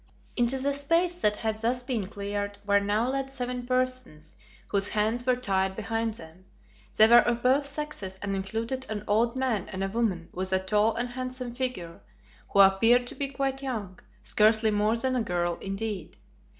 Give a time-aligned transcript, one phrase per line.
[0.35, 4.35] Into the space that had thus been cleared were now led seven persons,
[4.71, 6.45] whose hands were tied behind them.
[6.97, 10.57] They were of both sexes and included an old man and a woman with a
[10.59, 12.01] tall and handsome figure,
[12.49, 16.17] who appeared to be quite young, scarcely more than a girl indeed.